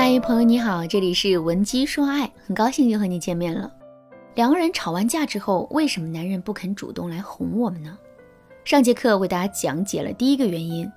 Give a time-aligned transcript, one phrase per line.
[0.00, 3.68] 嗨，朋友你好，这里是文姬说爱，很高兴又和你见面了。
[4.36, 7.98] 两个人吵完架之后，为什么男人不肯主动来哄我们呢？
[8.64, 10.88] 上节课为大家讲解了第一个原因，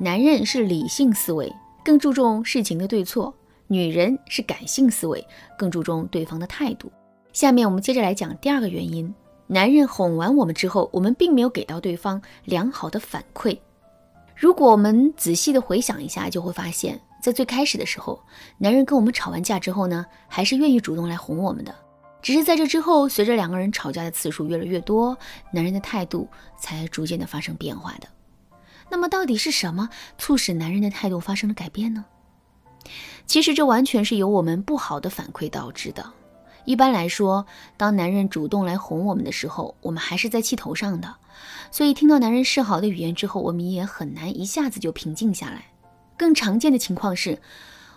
[0.00, 1.52] 男人是理性思维，
[1.84, 3.30] 更注重事情的对错；
[3.66, 5.22] 女人是感性思维，
[5.58, 6.90] 更注重对方的态度。
[7.34, 9.14] 下面我们接着来讲第二个原因，
[9.46, 13.58] 男人哄完我们之后，我们并没有给到对方良好的反馈。
[14.34, 16.98] 如果我们仔细的回想一下，就会发现。
[17.20, 18.22] 在最开始的时候，
[18.58, 21.74] 男人跟我们吵完架之后呢，还是愿意主动来哄我们的。
[22.20, 25.16] 只是在这之后，随着两个人吵架的次数越来越多，
[25.52, 26.28] 男人的态度
[26.58, 28.08] 才逐渐的发生变化的。
[28.90, 32.04] 那么，到底是什么促使男人的态度发生了改变呢？
[33.26, 36.12] 其实这完全是由我们不好的反馈导致的。
[36.64, 41.16] 一般来说，当男人主动来哄我们的时候，我们还是在气头上的，
[41.70, 45.66] 所以听到男人示好的语言之后，我们也很难一下子就平静下来。
[46.18, 47.38] 更常见的情况是，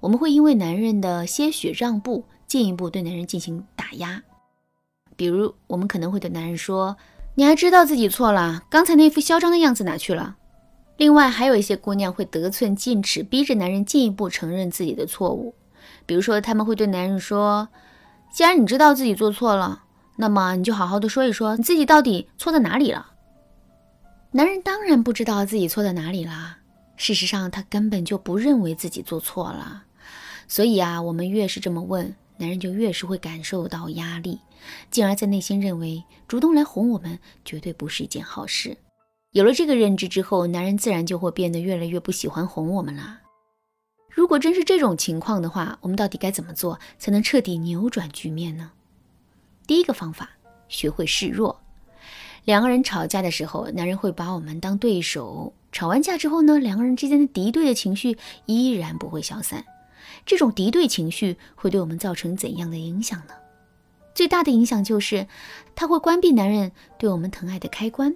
[0.00, 4.22] 我们会因为男人的些许让步，进一步对男人进行打压。
[5.16, 6.96] 比如，我们可能会对男人说
[7.34, 8.62] ：“你还知道自己错了？
[8.70, 10.36] 刚才那副嚣张的样子哪去了？”
[10.96, 15.54] 另外，还有一些姑娘会得寸进尺，逼着男人进一步承认自己的错误。
[16.06, 17.68] 比如说，他们会对男人说
[18.32, 19.82] ：“既然你知道自己做错了，
[20.16, 23.12] 那么你就好好的说一说，你自己到底错在哪里了。”
[24.32, 26.58] 男人当然不知道自己错在哪里啦。
[26.96, 29.84] 事实上，他根本就不认为自己做错了，
[30.46, 34.38] 所以啊，我们越是这么问，男人就越是会感受到压力，
[34.90, 38.76] 进而，在内心认为主动来哄我们绝对不是一件好事。
[39.32, 43.20] 有了这个认知之后，男人自然就会变得越来越不喜欢哄我们了。
[44.08, 48.70] 如果真是这种情况的话，我们到底该怎么做才能彻底扭转局面呢？
[49.66, 50.30] 第一个方法，
[50.68, 51.63] 学会示弱。
[52.44, 55.52] 两个人吵架的时候，男人会把我们当对手。
[55.72, 59.64] 吵完架之后呢，两个人之间的敌对的情绪依然不会消散。
[60.26, 63.34] 这种敌对情绪会对我们造成怎样的影响呢？
[64.14, 65.26] 最大的影响就是，
[65.74, 68.14] 它会关闭男人对我们疼爱的开关。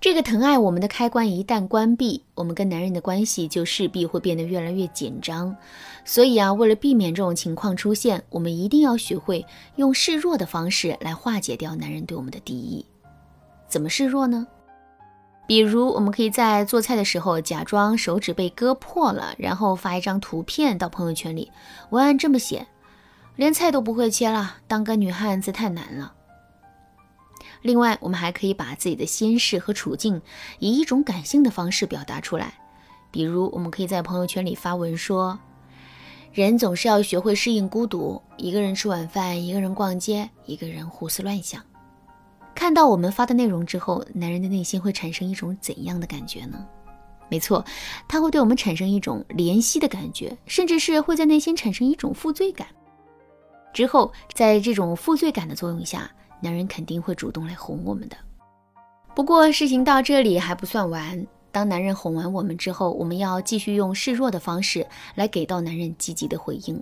[0.00, 5.54] 这个疼爱我们的开关一旦关闭，我们跟男人的关系就势必会变得越来越紧张。
[6.04, 12.84] 所以啊，为了避免这种情况出现，我们一定要学会用示弱的方式来化解掉男人对我们的敌意。
[13.70, 14.46] 怎么示弱呢？
[15.46, 21.50] 比如，我们可以在做菜的时候假装手指被割破了，然后发一张图片到朋友圈里，
[21.90, 22.66] 文案这么写
[23.36, 26.14] ：“连菜都不会切了，当个女汉子太难了。”
[27.62, 30.22] 另外，我们还可以把自己的心事和处境
[30.60, 32.54] 以一种感性的方式表达出来。
[33.10, 35.38] 比如，我们可以在朋友圈里发文说
[36.32, 41.62] ：“人总是要学会适应孤独，一个人吃晚饭，一个人逛街，一个人胡思乱想。”
[42.60, 46.62] 看到我们发的内容之后，男人的内心会产生一种怎样的感觉呢？
[47.30, 47.64] 没错，
[48.06, 52.66] 他会对我们产生一种怜惜的感觉，甚至是会在内心产生一种负罪感。
[53.72, 58.16] 之后，在这种负罪感的作用下，男人肯定会主动来哄我们的。
[59.14, 61.26] 不过，事情到这里还不算完。
[61.50, 66.80] 当男人哄完我们之后，我们要继续用示弱的方式来给到男人积极的回应。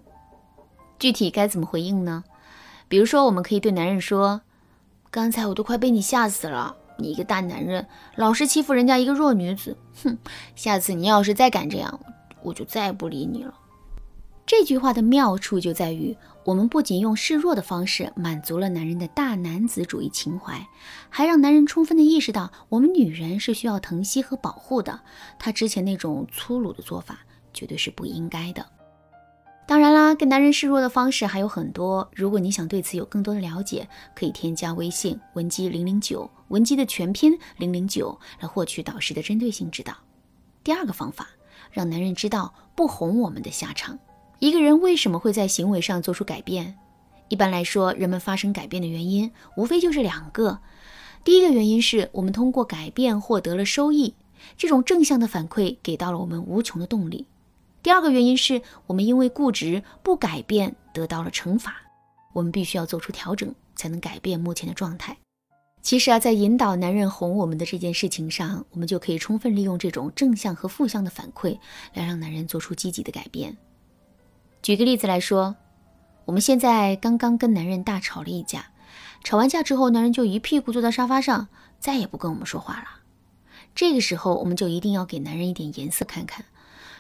[0.99, 2.25] 具体该怎么回应呢？
[2.89, 4.41] 比如说，我们可以对男人说。
[5.11, 6.77] 刚才我都快被你吓死了！
[6.99, 7.87] 你一个大男人，
[8.17, 10.19] 老是欺负人家一个弱女子，哼！
[10.55, 11.99] 下次你要是再敢这样，
[12.43, 13.55] 我就再也不理你了。
[14.45, 20.67] 这句话的妙处就在于，我们不仅用示弱的方式满足了男人的大男子主义情怀，
[21.09, 25.01] 还让男人充分的意识到我们女人是需要疼惜和保护的。
[25.39, 27.21] 他之前那种粗鲁的做法，
[27.53, 28.67] 绝对是不应该的。
[29.69, 32.11] 当然啦，跟男人示弱的方式还有很多。
[32.15, 33.87] 如果你想对此有更多的了解，
[34.17, 39.93] 可以添加微信文姬零零九，文姬的全拼零零九，来获取导师的针对性指导。
[40.65, 41.29] 第二个方法，
[41.71, 43.99] 让男人知道不哄我们的下场。
[44.39, 46.79] 一个人为什么会在行为上做出改变？
[47.29, 50.61] 一般来说，人们发生改变的原因无非就是两个。
[51.25, 54.15] 第一个原因是我们通过改变获得了收益，
[54.57, 57.27] 这种正向的反馈给到了我们无穷的动力。
[57.89, 61.75] 第二个原因是我们因为固执不改变得到了惩罚，
[62.35, 65.17] 我们必须要做出调整，才能改变目前的状态。
[65.81, 71.59] 其实啊，在引导男人哄我们的这件事情上，我们就可以充分利用这种正向和负向的反馈，
[71.95, 73.57] 来让男人做出积极的改变。
[74.61, 75.57] 举个例子来说，
[76.27, 78.67] 我们现在刚刚跟男人大吵了一架，
[79.25, 81.49] 吵完架之后，男人就一屁股坐在沙发上，
[81.81, 82.85] 再也不跟我们说话了。
[83.75, 86.45] 这个时候，我们就一定要给男人一点颜色看看。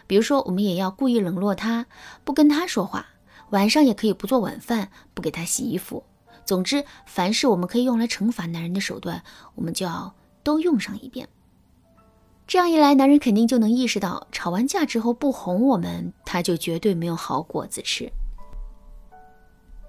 [0.08, 1.86] 比如说，我们也要故意冷落他，
[2.24, 3.06] 不跟他说话，
[3.50, 6.02] 晚上也可以不做晚饭，不给他洗衣服。
[6.44, 9.22] 总之，凡是我们可以用来惩罚男人的手段，
[9.54, 11.28] 我们就要都用上一遍。
[12.46, 18.10] 这样一来，男人肯定就能意识到，吵完架之后不哄我们，他就绝对没有好果子吃。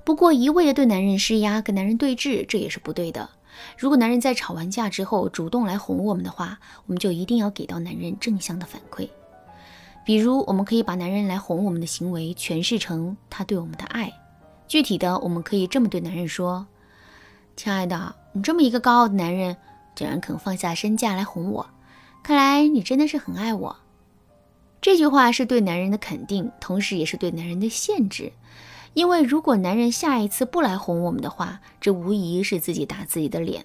[0.03, 3.29] 不过，一味的对男人施压，跟男人对峙，这也是不对的。
[3.77, 9.09] 如果男人在吵完架之后主动来哄我们的话，我们就一定要给到男人正向的反馈。
[10.09, 14.11] 比如，我们可以把男人来哄我们的行为诠释成他对我们的爱。
[14.67, 16.65] 具体的，我们可以这么对男人说
[17.55, 19.55] ：“亲爱的，你这么一个高傲的男人，
[19.93, 21.69] 竟然肯放下身价来哄我，
[22.23, 23.77] 看来你真的是很爱我。”
[24.81, 28.33] 这句话是对男人的肯定，同时也是对男人的限制。
[28.95, 33.63] 因为如果男人下一次不来哄我们的话，这无疑是自己打自己的脸。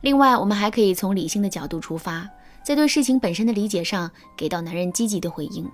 [0.00, 2.30] 另外，我们还可以从理性的角度出发，
[2.66, 5.70] 在对事情本身的理解上给到男人积极的回应。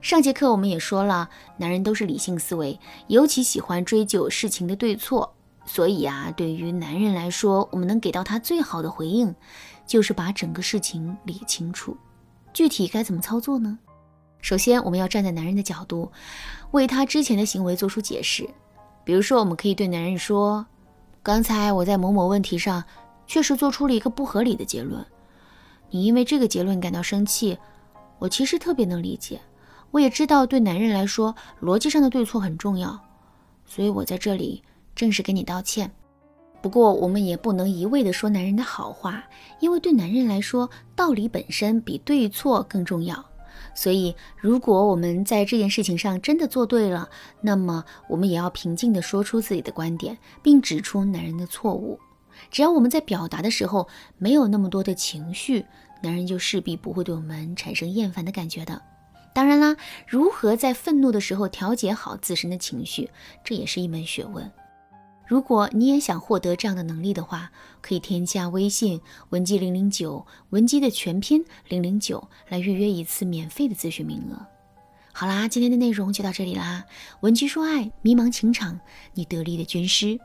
[0.00, 2.76] 上节课我们也说了，男人都是理性思维，
[3.06, 5.32] 尤其喜欢追究事情的对错。
[5.64, 9.32] 所以啊，对于男人来说，我们能给到他最好的回应，
[9.86, 11.96] 就是把整个事情理清楚。
[12.52, 13.78] 具体该怎么操作呢？
[14.42, 16.10] 首先，我们要站在男人的角度，
[16.72, 18.44] 为他之前的行为做出解释。
[19.04, 20.66] 比如说，我们可以对男人说
[21.22, 22.82] ：“刚才我在某某问题上
[23.24, 25.06] 确实做出了一个不合理的结论，
[25.90, 27.58] 你因为这个结论感到生气，
[28.18, 29.40] 我其实特别能理解。
[29.90, 33.00] 我也知道，对男人来说，逻辑上的对错很重要，
[33.64, 34.62] 所以我在这里
[34.94, 35.90] 正式跟你道歉。
[36.60, 39.24] 不过，我们也不能一味地说男人的好话，
[39.60, 43.24] 因为对男人来说，道理本身比对错更重要。”
[43.74, 47.08] 所以，如果我们在这件事情上真的做对了，
[47.40, 51.98] 那么我们也要平静地说出自己的观点，并指出男人的错误。
[52.50, 53.88] 只要我们在表达的时候
[54.18, 55.66] 没有那么多的情绪，
[56.02, 58.80] 男人就势必不会对我们产生厌烦的感觉的。
[59.34, 59.76] 当然啦，
[60.06, 63.10] 如何在愤怒的时候调节好自身的情绪，
[63.44, 64.50] 这也是一门学问。
[65.26, 67.50] 如果你也想获得这样的能力的话，
[67.82, 74.46] 可以添加微信文姬零零九，文姬的全拼零零九，来预约一次免费的咨询名额。
[75.12, 76.86] 好啦，今天的内容就到这里啦，
[77.20, 78.80] 文姬说爱，迷茫情场，
[79.14, 80.18] 你得力的军师。